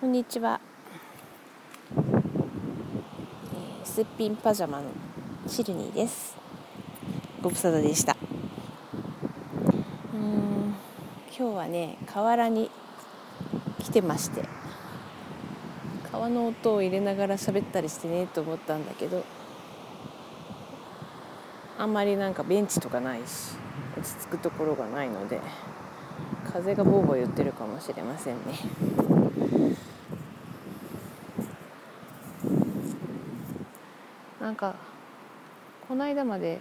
[0.00, 0.58] こんにちは、
[1.94, 4.86] えー、すっぴんパジャマの
[5.46, 6.34] シルニーです。
[7.42, 8.16] ご無沙汰でした。
[10.14, 10.74] うん
[11.38, 12.70] 今日はね河原に
[13.80, 14.42] 来てまして
[16.10, 19.22] 川の音を入れながら喋ったりしてねと思ったんだけど
[21.76, 23.54] あんまりなんかベンチとかないし
[23.98, 25.42] 落ち着くところがないので
[26.50, 28.58] 風がボーボー言ってるかもしれませんね。
[34.40, 34.74] なんか
[35.88, 36.58] この間まで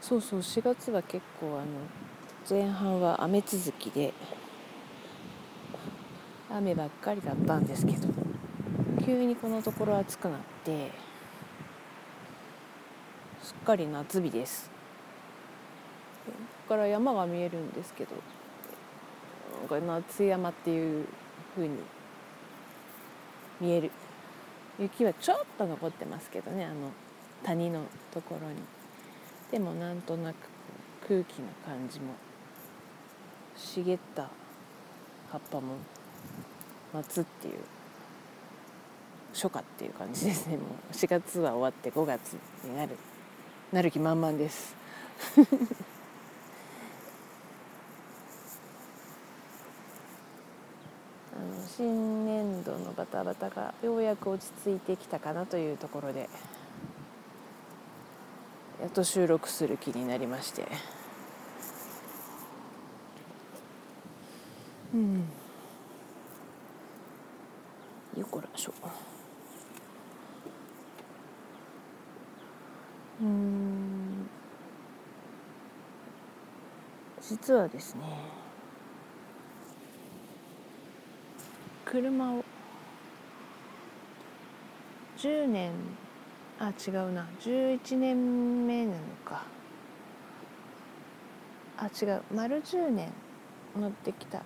[0.00, 1.66] そうそう4月は結構あの
[2.48, 4.12] 前半は雨続きで
[6.50, 8.08] 雨ばっかりだったんですけど
[9.04, 10.90] 急にこのところ暑くなって
[13.42, 14.70] すっかり夏日です。
[16.26, 16.32] こ
[16.68, 18.10] こから山が見えるんですけど
[19.68, 21.06] これ夏山っていう
[21.54, 21.78] 風に
[23.60, 23.90] 見える。
[24.78, 26.90] 雪はちょっと残ってますけどねあの
[27.44, 28.56] 谷のところに。
[29.50, 30.36] でもなんとなく
[31.06, 32.14] 空気の感じも
[33.54, 34.30] 茂った
[35.30, 35.76] 葉っぱも
[36.94, 37.54] 夏っていう
[39.34, 40.56] 初夏っていう感じですね。
[40.56, 42.96] もう4月は終わって5月になる
[43.72, 44.74] なる気満々です。
[51.74, 56.28] 新年度のバタバタがようやく落ち着いてきたかなというところで
[58.78, 60.66] やっと収録する気になりまして。
[64.92, 65.24] うん。
[68.18, 68.74] よこらしょ。
[73.22, 74.28] うん。
[77.22, 78.41] 実はですね
[81.92, 82.42] 車を。
[85.18, 85.72] 10年。
[86.58, 87.28] あ違うな。
[87.38, 89.42] 11年目なのか。
[91.76, 92.22] あ違う。
[92.34, 93.12] 丸10年。
[93.78, 94.42] 乗ってきた。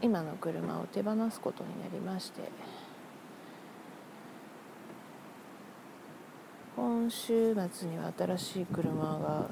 [0.00, 2.42] 今の車を手放すことになりまして。
[6.76, 9.48] 今週末には新しい車が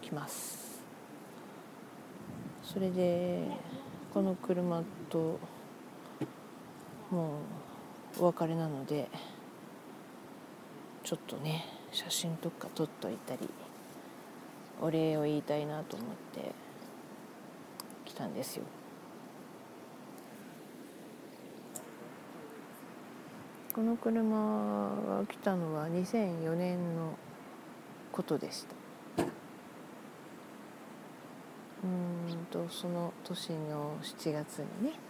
[0.00, 0.82] 来ます。
[2.62, 3.46] それで
[4.14, 5.38] この車と
[7.10, 7.38] も
[8.18, 9.08] うお別れなので
[11.04, 13.48] ちょっとね写真とか撮っといたり
[14.80, 16.52] お礼を言いたいなと思って
[18.04, 18.64] 来たんですよ。
[23.76, 27.12] この車が来たのは2004年の
[28.10, 28.64] ことでし
[29.16, 29.22] た
[31.84, 35.05] うんとその年の7月にね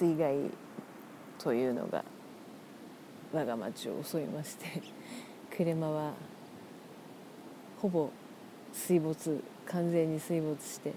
[0.00, 0.36] 水害
[1.38, 2.02] というのが
[3.32, 4.82] 我が町を襲いまして
[5.54, 6.12] 車は
[7.82, 8.10] ほぼ
[8.72, 10.92] 水没完全に水没して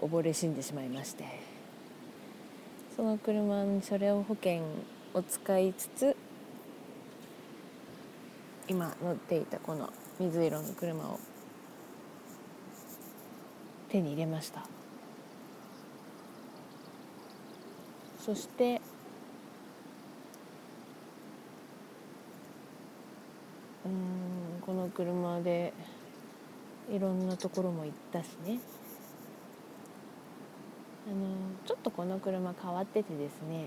[0.00, 1.52] 溺れ死んでしまいまして。
[2.94, 4.62] その車の車両保険
[5.14, 6.16] を使いつつ
[8.68, 9.90] 今乗っていたこの
[10.20, 11.18] 水色の車を
[13.88, 14.81] 手に入れました。
[18.24, 18.80] そして
[23.84, 25.72] うんこの車で
[26.88, 28.60] いろんなところも行ったしね。
[31.04, 31.16] あの
[31.66, 33.66] ちょっとこの車変わっててですね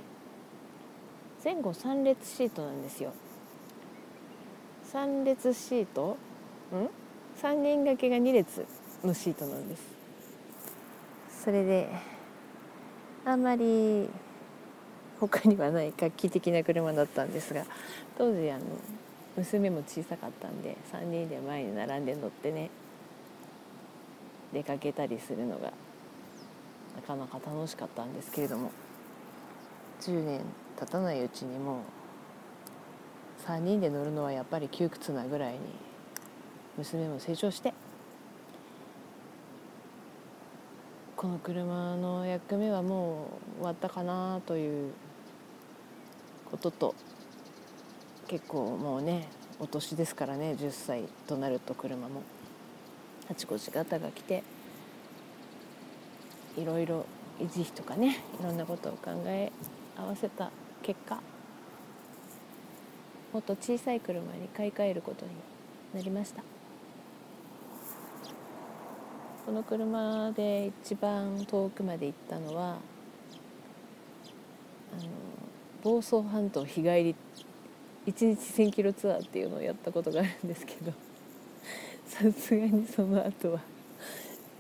[1.44, 3.12] 前後3列シートなんですよ。
[4.94, 6.18] 3列シート
[6.72, 6.90] ん
[7.42, 8.66] ？3人掛けが2列
[9.04, 9.84] のシートなんです。
[11.44, 11.90] それで
[13.26, 14.10] あんまり
[15.20, 17.66] 他にはない画期的な車だったんですが
[18.18, 18.64] 当時あの
[19.38, 22.70] 娘も小さかったんで3人で前に並んで乗ってね
[24.54, 25.74] 出かけたりするのが
[26.96, 28.72] なかなか楽しかったんですけれども
[30.02, 30.42] 10年
[30.80, 31.80] 経たないうちにもう
[33.48, 35.60] 3人で乗るのはやっぱり窮屈なぐらいに
[36.78, 37.74] 娘も成長して
[41.16, 44.94] この車の役目はもう終わったかなという
[46.52, 46.96] ことと
[48.28, 49.28] 結構もうね
[49.60, 52.22] お年ですからね10歳となると車も。
[53.28, 54.44] あちこちガタが来て
[56.56, 57.08] いろいろ
[57.40, 59.52] 維持費とかねいろんなことを考え
[59.98, 60.52] 合わせた
[60.84, 61.20] 結果
[63.34, 65.32] もっと小さい車に買い替えることに
[65.94, 66.44] なりました。
[69.46, 72.78] この車で一番遠くまで行ったのは
[74.92, 75.04] あの
[75.86, 77.16] 房総半島日帰り
[78.08, 80.92] 1日1,000キロツアーっていうのをやったことがあるんですけど
[82.08, 83.62] さすがにその後は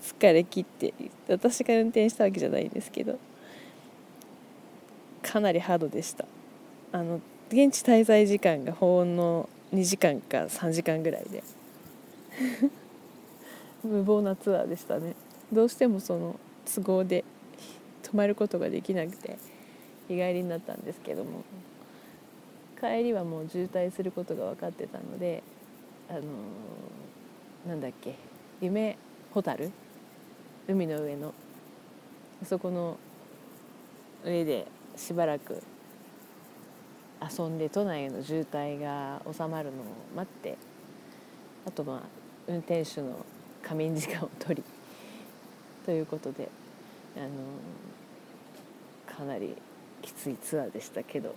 [0.03, 0.93] 疲れ切って
[1.27, 3.17] 私が運転したわけじゃないんですけど
[5.23, 6.25] かなりハードでした。
[6.91, 7.19] あの
[7.49, 11.43] 現地滞在時間がほんの2時間か3時間ぐらいで。
[13.83, 15.15] 無謀なツアーでしたね。
[15.51, 17.23] どうしてもその都合で
[18.03, 19.54] 泊まることができなくて。
[20.07, 21.43] 日帰りになったんですけども
[22.79, 25.43] 帰りはもう渋滞することが分かってたので
[26.09, 26.23] あのー、
[27.69, 28.15] なんだっけ
[28.61, 28.97] 夢
[29.31, 29.71] ホタル？
[30.67, 31.33] 海の上の。
[32.43, 32.97] そこの
[34.23, 35.63] 上でしばらく
[37.21, 39.85] 遊んで都内の渋滞が収まるのを
[40.15, 40.57] 待って
[41.65, 41.99] あとまあ
[42.47, 43.25] 運転手の
[43.63, 44.63] 仮眠時間を取り
[45.85, 46.49] ということで
[47.17, 47.27] あの
[49.17, 49.55] かなり
[50.05, 51.33] きついツアーでしたけど。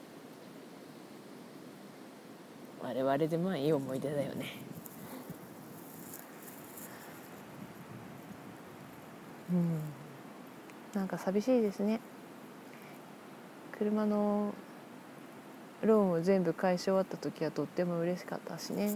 [2.83, 4.47] 我々でまあいい思い出だよね。
[9.51, 9.81] うん。
[10.95, 12.01] なんか寂しいですね。
[13.79, 14.53] 車の
[15.83, 18.95] ローンを全部返し終わった時はとっても嬉しかったしね。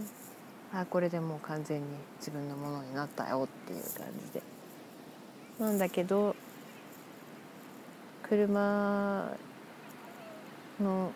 [0.73, 1.87] あこれでもう完全に
[2.19, 4.43] 自分のものになったよっていう感じで。
[5.59, 6.35] なんだけど
[8.23, 9.35] 車
[10.81, 11.11] の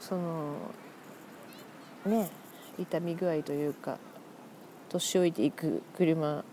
[0.00, 0.56] その
[2.06, 2.28] ね
[2.78, 3.98] 痛み具合というか
[4.88, 6.44] 年老いていく車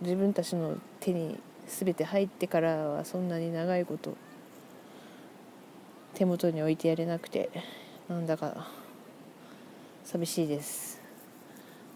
[0.00, 4.16] 自分たちの手に全て入ってからはそんなに長いこと
[6.14, 7.50] 手元に置いてやれなくて
[8.08, 8.68] なんだか
[10.04, 11.00] 寂しいです、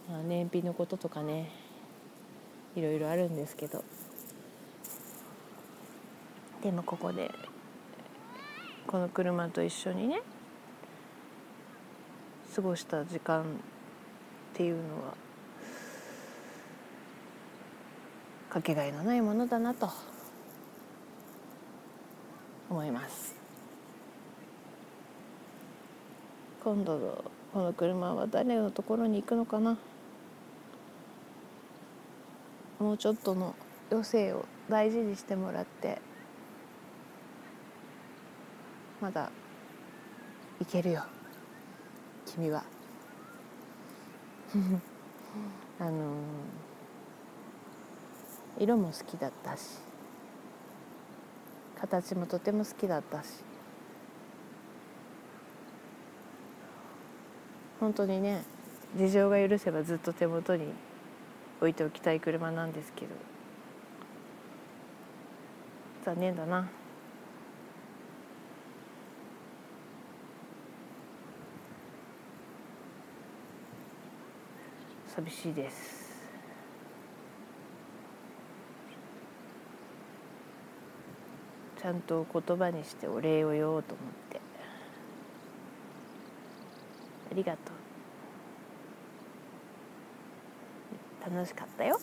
[0.08, 1.50] まあ、燃費のこととかね
[2.76, 3.84] いろいろあるんですけど。
[6.62, 7.30] でもここで
[8.86, 10.22] この車と一緒にね
[12.54, 13.44] 過ごした時間っ
[14.54, 15.14] ていうのは
[18.48, 19.90] かけがえのないものだなと
[22.70, 23.34] 思います。
[26.62, 29.76] 今度のこの車は誰のところに行くのかな？
[32.78, 33.56] もうちょっとの
[33.90, 36.00] 余生を大事にしてもらって
[39.02, 39.32] まだ
[40.60, 41.02] いけるよ。
[42.24, 42.62] 君は。
[45.80, 49.80] あのー、色も好きだったし。
[51.80, 53.42] 形もとても好きだったし。
[57.80, 58.44] 本当にね
[58.94, 60.72] 事情が許せばずっと手元に
[61.58, 63.16] 置いておきたい車なんですけど。
[66.04, 66.68] 残念だな。
[75.14, 76.10] 寂しいです。
[81.78, 84.40] ちゃんと言葉にしてお礼を言おうと思って。
[87.30, 87.58] ありがと
[91.30, 91.34] う。
[91.34, 92.00] 楽しかったよ。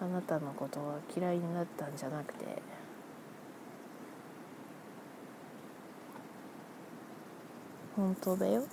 [0.00, 2.83] あなたのことは嫌いになったんじゃなくて。
[7.96, 8.64] 本当だよ。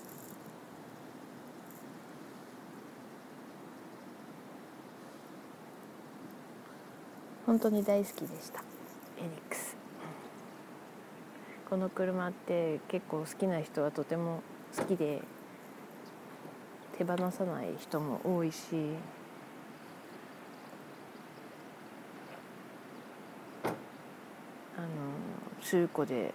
[7.45, 8.59] 本当に大好きでした。
[8.59, 9.75] フェニックス。
[11.69, 14.41] この車って結構好きな人はとても
[14.75, 15.21] 好きで
[16.97, 18.95] 手放さない人も多いし。
[24.77, 24.87] あの
[25.61, 26.33] 中古で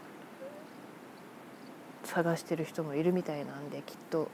[2.17, 4.31] 探してる人もいるみたいなんできっと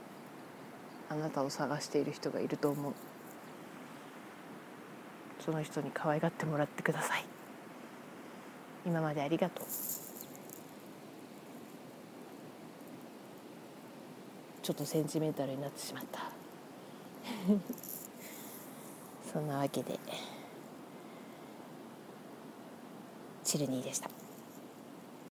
[1.11, 2.93] あなたを探している人がいると思う。
[5.45, 7.25] その人に可愛がってもらってください。
[8.87, 9.67] 今までありがとう。
[14.63, 16.31] ちょっとセンチメンタルになってしまった。
[19.33, 19.99] そんなわけで
[23.43, 24.22] チルニーでした。